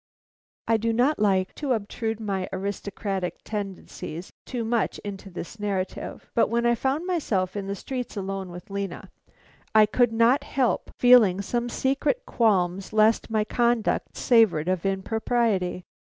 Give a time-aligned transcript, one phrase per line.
[0.67, 6.49] I do not like to obtrude my aristocratic tendencies too much into this narrative, but
[6.49, 9.11] when I found myself in the streets alone with Lena,
[9.75, 15.85] I could not help feeling some secret qualms lest my conduct savored of impropriety.